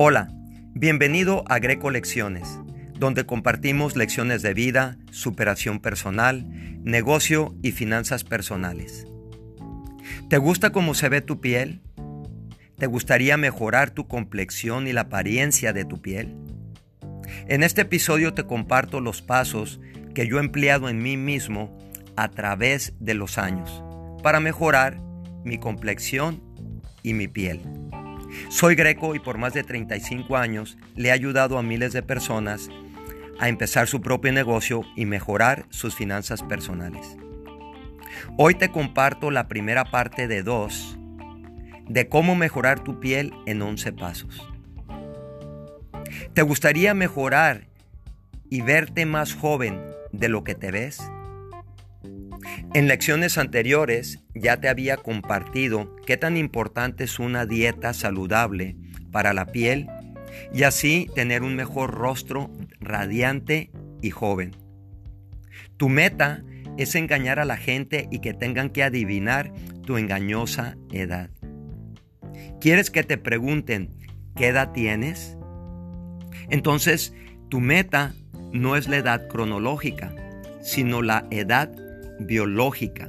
[0.00, 0.28] Hola,
[0.74, 2.60] bienvenido a Greco Lecciones,
[3.00, 6.46] donde compartimos lecciones de vida, superación personal,
[6.84, 9.08] negocio y finanzas personales.
[10.30, 11.80] ¿Te gusta cómo se ve tu piel?
[12.76, 16.36] ¿Te gustaría mejorar tu complexión y la apariencia de tu piel?
[17.48, 19.80] En este episodio te comparto los pasos
[20.14, 21.76] que yo he empleado en mí mismo
[22.14, 23.82] a través de los años
[24.22, 25.00] para mejorar
[25.44, 26.40] mi complexión
[27.02, 27.77] y mi piel.
[28.48, 32.68] Soy greco y por más de 35 años le he ayudado a miles de personas
[33.38, 37.16] a empezar su propio negocio y mejorar sus finanzas personales.
[38.36, 40.98] Hoy te comparto la primera parte de dos
[41.88, 44.46] de cómo mejorar tu piel en 11 pasos.
[46.34, 47.66] ¿Te gustaría mejorar
[48.50, 49.80] y verte más joven
[50.12, 51.00] de lo que te ves?
[52.78, 58.76] En lecciones anteriores ya te había compartido qué tan importante es una dieta saludable
[59.10, 59.88] para la piel
[60.54, 64.54] y así tener un mejor rostro radiante y joven.
[65.76, 66.44] Tu meta
[66.76, 69.52] es engañar a la gente y que tengan que adivinar
[69.84, 71.30] tu engañosa edad.
[72.60, 73.90] ¿Quieres que te pregunten
[74.36, 75.36] qué edad tienes?
[76.48, 77.12] Entonces,
[77.48, 78.14] tu meta
[78.52, 80.14] no es la edad cronológica,
[80.62, 81.72] sino la edad
[82.18, 83.08] biológica.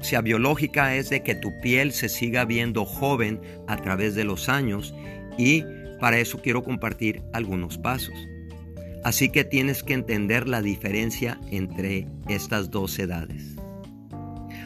[0.00, 4.24] O sea, biológica es de que tu piel se siga viendo joven a través de
[4.24, 4.94] los años
[5.38, 5.64] y
[6.00, 8.14] para eso quiero compartir algunos pasos.
[9.04, 13.56] Así que tienes que entender la diferencia entre estas dos edades.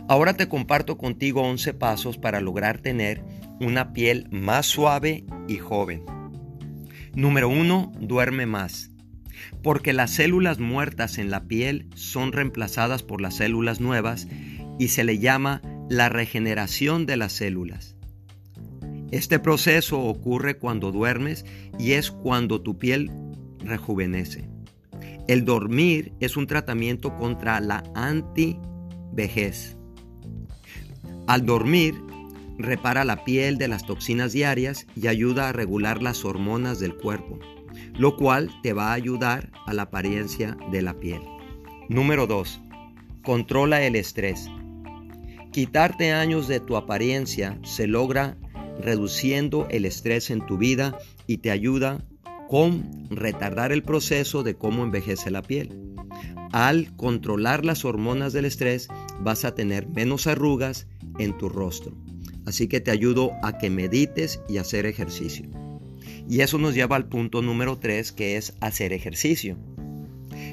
[0.08, 3.22] Ahora te comparto contigo 11 pasos para lograr tener
[3.60, 6.04] una piel más suave y joven.
[7.14, 7.92] Número 1.
[8.00, 8.89] Duerme más
[9.62, 14.28] porque las células muertas en la piel son reemplazadas por las células nuevas
[14.78, 17.96] y se le llama la regeneración de las células.
[19.10, 21.44] Este proceso ocurre cuando duermes
[21.78, 23.10] y es cuando tu piel
[23.58, 24.48] rejuvenece.
[25.26, 29.76] El dormir es un tratamiento contra la antivejez.
[31.26, 31.94] Al dormir,
[32.58, 37.38] repara la piel de las toxinas diarias y ayuda a regular las hormonas del cuerpo
[37.98, 41.22] lo cual te va a ayudar a la apariencia de la piel.
[41.88, 42.60] Número 2.
[43.22, 44.48] Controla el estrés.
[45.52, 48.36] Quitarte años de tu apariencia se logra
[48.80, 52.04] reduciendo el estrés en tu vida y te ayuda
[52.48, 55.94] con retardar el proceso de cómo envejece la piel.
[56.52, 58.88] Al controlar las hormonas del estrés
[59.20, 61.96] vas a tener menos arrugas en tu rostro.
[62.46, 65.59] Así que te ayudo a que medites y hacer ejercicio.
[66.30, 69.56] Y eso nos lleva al punto número 3 que es hacer ejercicio.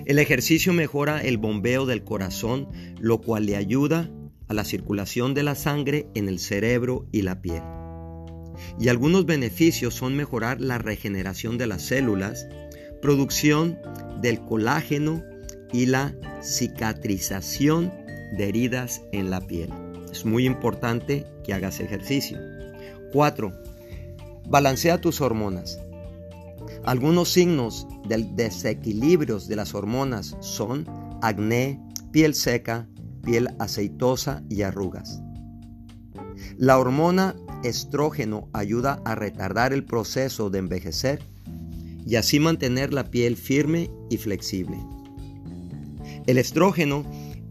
[0.08, 2.68] El ejercicio mejora el bombeo del corazón,
[3.00, 4.10] lo cual le ayuda
[4.48, 7.62] a la circulación de la sangre en el cerebro y la piel.
[8.80, 12.48] Y algunos beneficios son mejorar la regeneración de las células,
[13.00, 13.78] producción
[14.20, 15.24] del colágeno
[15.72, 17.94] y la cicatrización
[18.36, 19.70] de heridas en la piel.
[20.12, 22.40] Es muy importante que hagas ejercicio.
[23.12, 23.67] 4.
[24.50, 25.78] Balancea tus hormonas.
[26.86, 30.86] Algunos signos del desequilibrio de las hormonas son
[31.22, 31.82] acné,
[32.12, 32.88] piel seca,
[33.24, 35.22] piel aceitosa y arrugas.
[36.56, 41.22] La hormona estrógeno ayuda a retardar el proceso de envejecer
[42.06, 44.78] y así mantener la piel firme y flexible.
[46.26, 47.04] El estrógeno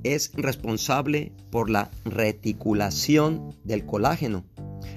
[0.03, 4.47] es responsable por la reticulación del colágeno,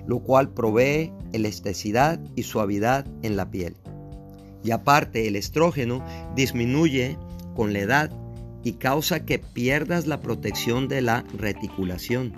[0.10, 3.76] lo cual provee elasticidad y suavidad en la piel.
[4.64, 6.04] Y aparte, el estrógeno
[6.36, 7.16] disminuye
[7.56, 8.12] con la edad
[8.64, 12.34] y causa que pierdas la protección de la reticulación.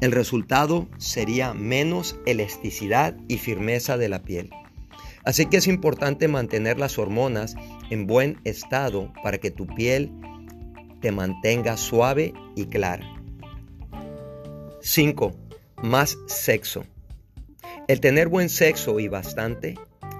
[0.00, 4.50] El resultado sería menos elasticidad y firmeza de la piel.
[5.24, 7.56] Así que es importante mantener las hormonas
[7.90, 10.12] en buen estado para que tu piel
[11.00, 13.10] te mantenga suave y clara.
[14.82, 15.43] 5
[15.84, 16.86] más sexo.
[17.88, 19.74] El tener buen sexo y bastante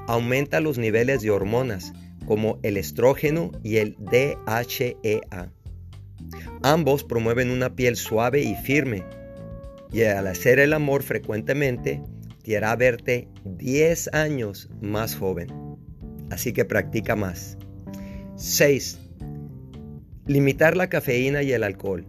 [0.06, 1.94] aumenta los niveles de hormonas
[2.26, 5.50] como el estrógeno y el DHEA.
[6.62, 9.05] Ambos promueven una piel suave y firme
[9.90, 12.02] y al hacer el amor frecuentemente
[12.43, 15.49] te hará verte 10 años más joven.
[16.31, 17.56] Así que practica más.
[18.37, 18.99] 6.
[20.26, 22.06] Limitar la cafeína y el alcohol.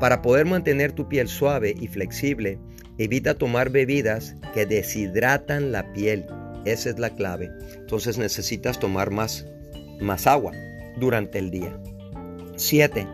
[0.00, 2.58] Para poder mantener tu piel suave y flexible,
[2.98, 6.26] evita tomar bebidas que deshidratan la piel.
[6.64, 7.50] Esa es la clave.
[7.74, 9.46] Entonces necesitas tomar más,
[10.00, 10.52] más agua
[11.00, 11.76] durante el día.
[12.56, 13.06] 7.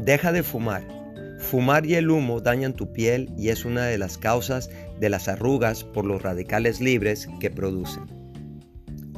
[0.00, 0.86] Deja de fumar.
[1.38, 5.28] Fumar y el humo dañan tu piel y es una de las causas de las
[5.28, 8.04] arrugas por los radicales libres que producen.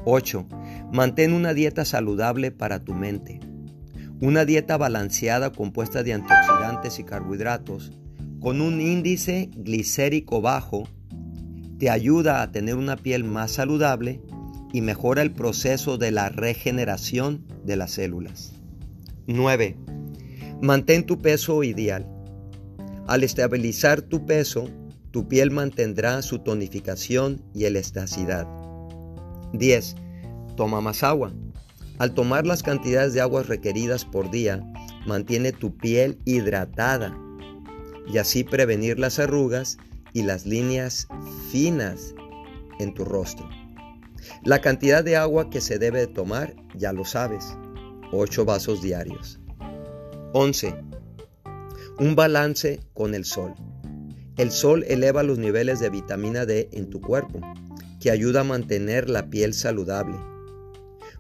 [0.04, 0.46] 8.
[0.92, 3.40] Mantén una dieta saludable para tu mente.
[4.20, 6.57] Una dieta balanceada compuesta de antioxidantes
[6.98, 7.92] y carbohidratos
[8.40, 10.88] con un índice glicérico bajo
[11.78, 14.22] te ayuda a tener una piel más saludable
[14.72, 18.52] y mejora el proceso de la regeneración de las células.
[19.26, 19.76] 9.
[20.62, 22.06] Mantén tu peso ideal.
[23.06, 24.70] Al estabilizar tu peso,
[25.10, 28.46] tu piel mantendrá su tonificación y elasticidad.
[29.52, 29.96] 10.
[30.56, 31.32] Toma más agua.
[31.98, 34.62] Al tomar las cantidades de agua requeridas por día,
[35.08, 37.19] mantiene tu piel hidratada
[38.06, 39.78] y así prevenir las arrugas
[40.12, 41.08] y las líneas
[41.50, 42.14] finas
[42.78, 43.49] en tu rostro.
[44.44, 47.56] La cantidad de agua que se debe tomar ya lo sabes,
[48.12, 49.40] 8 vasos diarios.
[50.32, 50.75] 11.
[51.99, 53.54] Un balance con el sol.
[54.37, 57.40] El sol eleva los niveles de vitamina D en tu cuerpo,
[58.00, 60.16] que ayuda a mantener la piel saludable.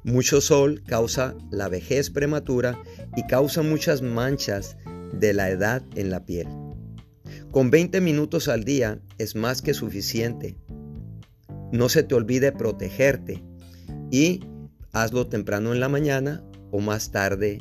[0.04, 2.78] Mucho sol causa la vejez prematura
[3.16, 4.76] y causa muchas manchas
[5.12, 6.48] de la edad en la piel.
[7.50, 10.56] Con 20 minutos al día es más que suficiente.
[11.72, 13.42] No se te olvide protegerte
[14.10, 14.40] y
[14.92, 17.58] hazlo temprano en la mañana o más tarde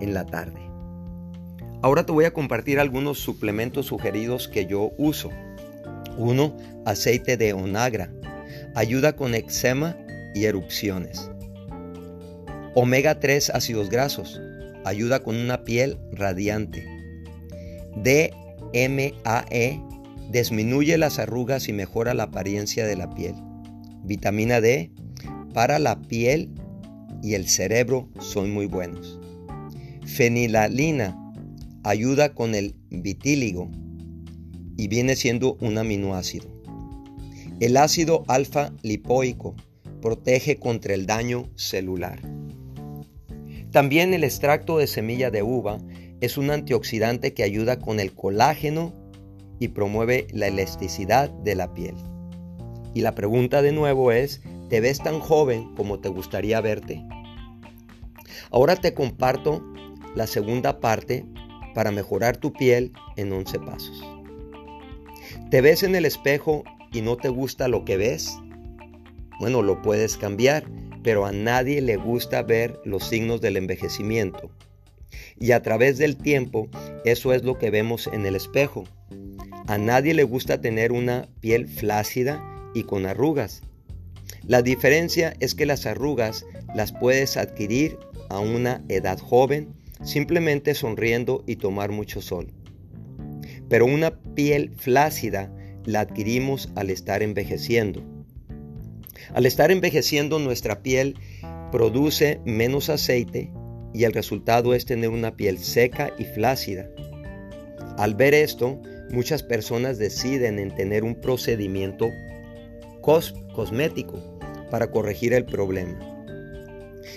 [0.00, 0.60] en la tarde.
[1.82, 5.30] Ahora te voy a compartir algunos suplementos sugeridos que yo uso.
[6.18, 6.56] 1.
[6.84, 8.12] Aceite de onagra.
[8.74, 9.96] Ayuda con eczema
[10.34, 11.30] y erupciones.
[12.74, 14.40] Omega 3 ácidos grasos.
[14.84, 16.86] Ayuda con una piel radiante.
[17.96, 19.80] DMAE
[20.30, 23.34] disminuye las arrugas y mejora la apariencia de la piel.
[24.04, 24.90] Vitamina D
[25.52, 26.50] para la piel
[27.22, 29.18] y el cerebro son muy buenos.
[30.06, 31.16] Fenilalina
[31.82, 33.70] ayuda con el vitíligo
[34.76, 36.48] y viene siendo un aminoácido.
[37.60, 39.54] El ácido alfa lipoico
[40.00, 42.39] protege contra el daño celular.
[43.72, 45.78] También el extracto de semilla de uva
[46.20, 48.92] es un antioxidante que ayuda con el colágeno
[49.60, 51.94] y promueve la elasticidad de la piel.
[52.94, 57.04] Y la pregunta de nuevo es, ¿te ves tan joven como te gustaría verte?
[58.50, 59.62] Ahora te comparto
[60.16, 61.24] la segunda parte
[61.74, 64.04] para mejorar tu piel en 11 pasos.
[65.50, 68.36] ¿Te ves en el espejo y no te gusta lo que ves?
[69.38, 70.64] Bueno, lo puedes cambiar,
[71.02, 74.50] pero a nadie le gusta ver los signos del envejecimiento.
[75.38, 76.68] Y a través del tiempo,
[77.04, 78.84] eso es lo que vemos en el espejo.
[79.66, 82.44] A nadie le gusta tener una piel flácida
[82.74, 83.62] y con arrugas.
[84.46, 86.44] La diferencia es que las arrugas
[86.74, 87.98] las puedes adquirir
[88.28, 92.52] a una edad joven simplemente sonriendo y tomar mucho sol.
[93.68, 95.52] Pero una piel flácida
[95.84, 98.02] la adquirimos al estar envejeciendo.
[99.34, 101.16] Al estar envejeciendo nuestra piel
[101.70, 103.52] produce menos aceite
[103.92, 106.88] y el resultado es tener una piel seca y flácida.
[107.96, 108.80] Al ver esto,
[109.10, 112.08] muchas personas deciden en tener un procedimiento
[113.02, 114.38] cosmético
[114.70, 115.98] para corregir el problema.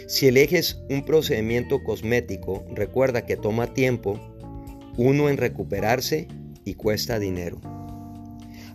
[0.07, 4.19] Si eliges un procedimiento cosmético, recuerda que toma tiempo,
[4.97, 6.27] uno en recuperarse
[6.65, 7.59] y cuesta dinero.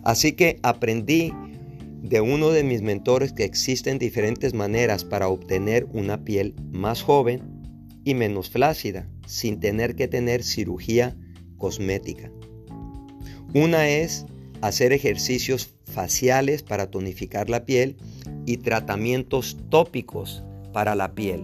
[0.03, 1.33] Así que aprendí
[2.01, 7.41] de uno de mis mentores que existen diferentes maneras para obtener una piel más joven
[8.05, 11.15] y menos flácida sin tener que tener cirugía
[11.57, 12.31] cosmética.
[13.53, 14.25] Una es
[14.61, 17.97] hacer ejercicios faciales para tonificar la piel
[18.45, 21.43] y tratamientos tópicos para la piel.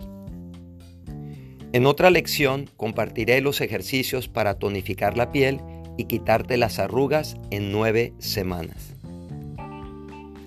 [1.73, 5.59] En otra lección compartiré los ejercicios para tonificar la piel
[5.97, 8.94] y quitarte las arrugas en nueve semanas.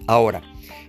[0.09, 0.43] Ahora,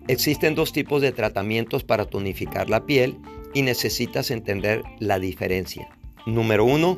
[0.07, 3.19] existen dos tipos de tratamientos para tonificar la piel
[3.53, 5.87] y necesitas entender la diferencia.
[6.25, 6.97] Número uno,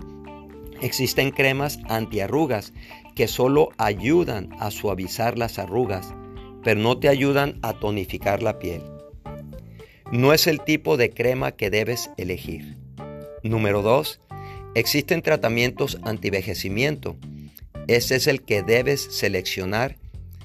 [0.79, 2.71] existen cremas antiarrugas
[3.15, 6.13] que solo ayudan a suavizar las arrugas,
[6.63, 8.81] pero no te ayudan a tonificar la piel
[10.11, 12.77] no es el tipo de crema que debes elegir.
[13.43, 14.19] Número 2.
[14.75, 17.15] Existen tratamientos antivejecimiento.
[17.87, 19.95] Ese es el que debes seleccionar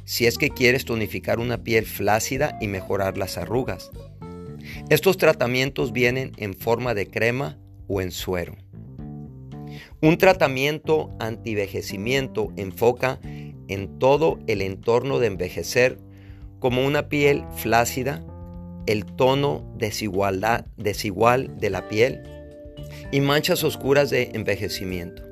[0.07, 3.91] si es que quieres tonificar una piel flácida y mejorar las arrugas.
[4.89, 7.59] Estos tratamientos vienen en forma de crema
[7.89, 8.57] o en suero.
[10.01, 13.19] Un tratamiento antivejecimiento enfoca
[13.69, 15.99] en todo el entorno de envejecer
[16.61, 18.25] como una piel flácida,
[18.87, 22.23] el tono desigualdad, desigual de la piel
[23.11, 25.23] y manchas oscuras de envejecimiento.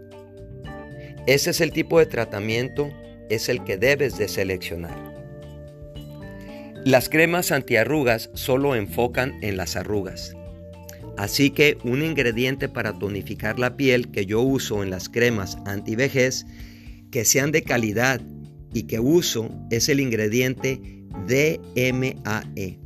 [1.27, 2.91] Ese es el tipo de tratamiento,
[3.29, 5.15] es el que debes de seleccionar.
[6.85, 10.35] Las cremas antiarrugas solo enfocan en las arrugas.
[11.17, 16.45] Así que un ingrediente para tonificar la piel que yo uso en las cremas antivejez,
[17.11, 18.21] que sean de calidad
[18.75, 20.81] y que uso, es el ingrediente
[21.27, 22.79] DMAE.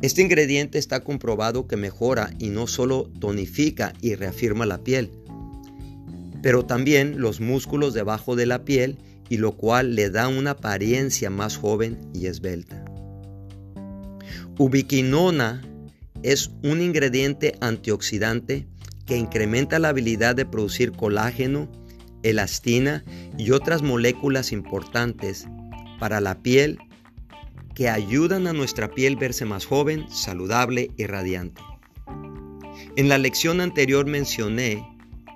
[0.00, 5.10] Este ingrediente está comprobado que mejora y no solo tonifica y reafirma la piel,
[6.42, 11.30] pero también los músculos debajo de la piel y lo cual le da una apariencia
[11.30, 12.84] más joven y esbelta.
[14.58, 15.62] Ubiquinona
[16.22, 18.66] es un ingrediente antioxidante
[19.06, 21.70] que incrementa la habilidad de producir colágeno,
[22.22, 23.04] elastina
[23.36, 25.46] y otras moléculas importantes
[25.98, 26.78] para la piel
[27.74, 31.60] que ayudan a nuestra piel verse más joven, saludable y radiante.
[32.96, 34.86] En la lección anterior mencioné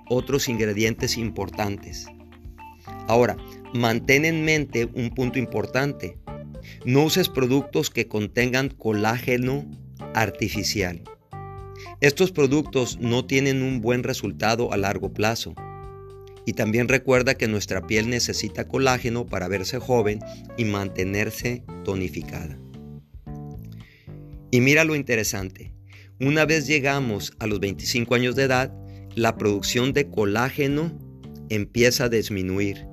[0.09, 2.07] otros ingredientes importantes.
[3.07, 3.35] Ahora,
[3.73, 6.17] mantén en mente un punto importante.
[6.85, 9.69] No uses productos que contengan colágeno
[10.13, 11.01] artificial.
[12.01, 15.53] Estos productos no tienen un buen resultado a largo plazo.
[16.45, 20.19] Y también recuerda que nuestra piel necesita colágeno para verse joven
[20.57, 22.57] y mantenerse tonificada.
[24.51, 25.73] Y mira lo interesante.
[26.19, 28.73] Una vez llegamos a los 25 años de edad,
[29.15, 30.97] la producción de colágeno
[31.49, 32.88] empieza a disminuir.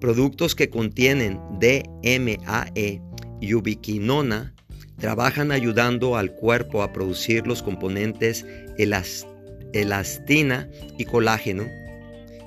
[0.00, 3.02] Productos que contienen DMAE
[3.40, 4.54] y ubiquinona
[4.98, 8.46] trabajan ayudando al cuerpo a producir los componentes
[9.72, 11.64] elastina y colágeno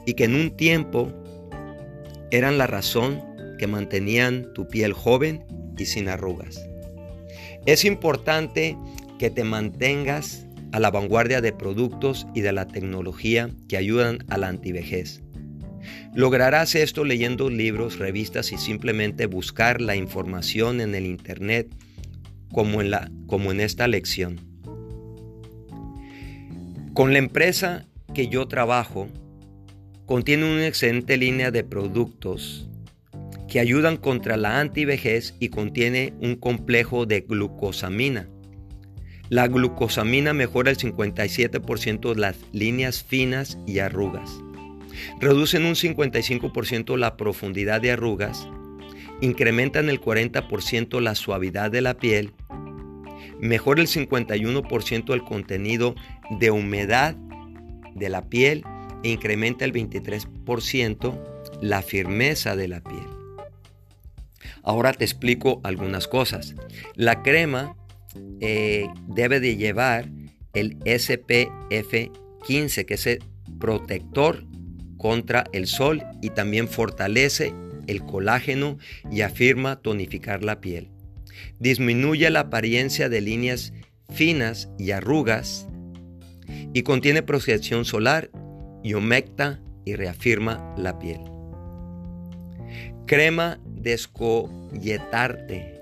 [0.05, 1.11] y que en un tiempo
[2.31, 3.21] eran la razón
[3.59, 5.45] que mantenían tu piel joven
[5.77, 6.67] y sin arrugas.
[7.65, 8.75] Es importante
[9.19, 14.37] que te mantengas a la vanguardia de productos y de la tecnología que ayudan a
[14.37, 15.22] la antivejez.
[16.13, 21.67] Lograrás esto leyendo libros, revistas y simplemente buscar la información en el Internet
[22.51, 24.39] como en, la, como en esta lección.
[26.93, 29.09] Con la empresa que yo trabajo,
[30.05, 32.67] Contiene una excelente línea de productos
[33.47, 38.27] que ayudan contra la antivejez y contiene un complejo de glucosamina.
[39.29, 44.29] La glucosamina mejora el 57% de las líneas finas y arrugas.
[45.19, 48.47] Reducen un 55% la profundidad de arrugas.
[49.21, 52.33] Incrementan el 40% la suavidad de la piel.
[53.39, 55.95] Mejora el 51% el contenido
[56.39, 57.15] de humedad
[57.95, 58.63] de la piel
[59.03, 61.19] e incrementa el 23%
[61.61, 63.07] la firmeza de la piel.
[64.63, 66.55] Ahora te explico algunas cosas.
[66.95, 67.75] La crema
[68.39, 70.09] eh, debe de llevar
[70.53, 72.11] el SPF
[72.45, 73.23] 15, que es el
[73.59, 74.45] protector
[75.03, 77.53] contra el sol y también fortalece
[77.87, 78.77] el colágeno
[79.11, 80.87] y afirma tonificar la piel.
[81.59, 83.73] Disminuye la apariencia de líneas
[84.13, 85.67] finas y arrugas
[86.73, 88.29] y contiene protección solar
[88.81, 91.19] y humecta y reafirma la piel.
[93.05, 95.81] Crema descolletarte.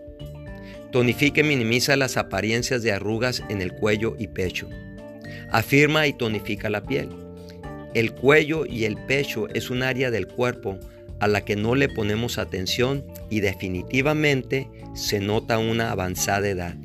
[0.91, 4.67] Tonifica y minimiza las apariencias de arrugas en el cuello y pecho.
[5.51, 7.09] Afirma y tonifica la piel.
[7.93, 10.79] El cuello y el pecho es un área del cuerpo
[11.19, 16.75] a la que no le ponemos atención y definitivamente se nota una avanzada edad.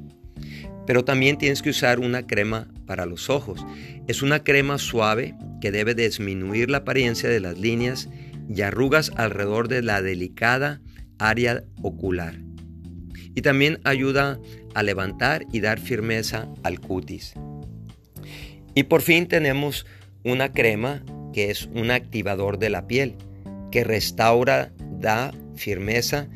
[0.86, 3.64] Pero también tienes que usar una crema para los ojos.
[4.06, 8.08] Es una crema suave que debe disminuir la apariencia de las líneas
[8.48, 10.80] y arrugas alrededor de la delicada
[11.18, 12.38] área ocular.
[13.34, 14.38] Y también ayuda
[14.74, 17.34] a levantar y dar firmeza al cutis.
[18.74, 19.86] Y por fin tenemos
[20.26, 23.14] una crema que es un activador de la piel,
[23.70, 26.28] que restaura, da firmeza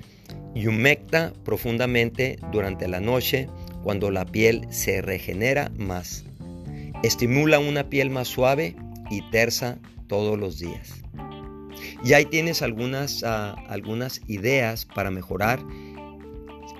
[0.54, 3.48] y humecta profundamente durante la noche
[3.82, 6.24] cuando la piel se regenera más.
[7.02, 8.76] Estimula una piel más suave
[9.10, 11.02] y tersa todos los días.
[12.04, 15.60] Y ahí tienes algunas, ah, algunas ideas para mejorar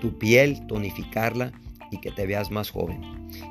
[0.01, 1.53] tu piel, tonificarla
[1.91, 3.01] y que te veas más joven.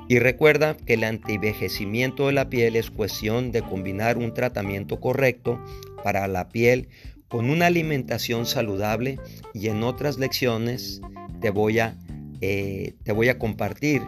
[0.08, 5.63] Y recuerda que el antivejecimiento de la piel es cuestión de combinar un tratamiento correcto
[6.03, 6.89] para la piel
[7.27, 9.19] con una alimentación saludable
[9.53, 11.01] y en otras lecciones
[11.39, 11.96] te voy a,
[12.41, 14.01] eh, te voy a compartir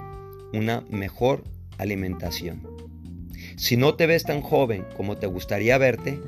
[0.53, 1.43] una mejor
[1.77, 2.67] alimentación.
[3.57, 6.19] Si no te ves tan joven como te gustaría verte,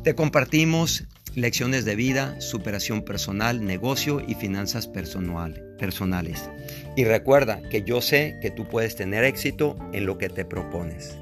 [0.05, 6.49] Te compartimos lecciones de vida, superación personal, negocio y finanzas personales.
[6.97, 11.19] Y recuerda que yo sé que tú puedes tener éxito en lo que te propones.